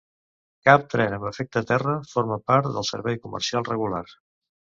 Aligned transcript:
Cap 0.69 0.85
tren 0.93 1.13
amb 1.17 1.27
efecte 1.31 1.63
terra 1.73 1.93
forma 2.15 2.39
part 2.53 2.71
del 2.79 2.89
servei 2.89 3.21
comercial 3.27 3.69
regular. 3.71 4.03